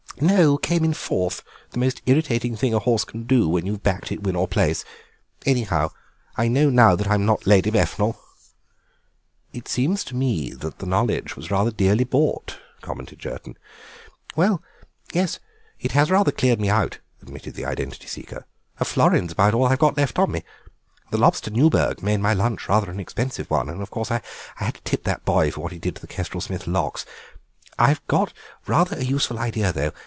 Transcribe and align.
"No, 0.19 0.55
came 0.57 0.83
in 0.85 0.93
fourth, 0.93 1.41
the 1.71 1.79
most 1.79 2.01
irritating 2.05 2.55
thing 2.55 2.73
a 2.75 2.79
horse 2.79 3.05
can 3.05 3.23
do 3.23 3.47
when 3.49 3.65
you've 3.65 3.81
backed 3.81 4.11
it 4.11 4.21
win 4.21 4.35
or 4.35 4.47
place. 4.47 4.83
Anyhow, 5.47 5.89
I 6.35 6.47
know 6.49 6.69
now 6.69 6.95
that 6.95 7.07
I'm 7.07 7.25
not 7.25 7.47
Lady 7.47 7.71
Befnal." 7.71 8.17
"It 9.53 9.67
seems 9.67 10.03
to 10.03 10.15
me 10.15 10.51
that 10.51 10.77
the 10.77 10.85
knowledge 10.85 11.35
was 11.35 11.49
rather 11.49 11.71
dearly 11.71 12.03
bought," 12.03 12.59
commented 12.81 13.17
Jerton. 13.19 13.55
"Well, 14.35 14.61
yes, 15.13 15.39
it 15.79 15.93
has 15.93 16.11
rather 16.11 16.31
cleared 16.33 16.59
me 16.59 16.69
out," 16.69 16.99
admitted 17.23 17.55
the 17.55 17.65
identity 17.65 18.05
seeker; 18.05 18.45
"a 18.79 18.85
florin 18.85 19.25
is 19.25 19.31
about 19.31 19.53
all 19.55 19.65
I've 19.67 19.79
got 19.79 19.97
left 19.97 20.19
on 20.19 20.29
me. 20.31 20.43
The 21.09 21.17
lobster 21.17 21.49
Newburg 21.49 22.03
made 22.03 22.17
my 22.19 22.33
lunch 22.35 22.67
rather 22.69 22.91
an 22.91 22.99
expensive 22.99 23.49
one, 23.49 23.69
and, 23.69 23.81
of 23.81 23.89
course, 23.89 24.11
I 24.11 24.21
had 24.57 24.75
to 24.75 24.81
tip 24.81 25.03
that 25.05 25.25
boy 25.25 25.49
for 25.49 25.61
what 25.61 25.71
he 25.71 25.79
did 25.79 25.95
to 25.95 26.01
the 26.01 26.05
Kestrel 26.07 26.41
Smith 26.41 26.67
locks. 26.67 27.05
I've 27.79 28.05
got 28.05 28.33
rather 28.67 28.95
a 28.99 29.03
useful 29.03 29.39
idea, 29.39 29.73
though. 29.73 29.93